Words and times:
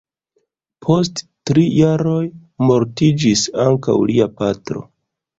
Post 0.85 1.19
tri 1.49 1.65
jaroj 1.79 2.21
mortiĝis 2.69 3.43
ankaŭ 3.65 3.95
lia 4.13 4.27
patro. 4.41 4.83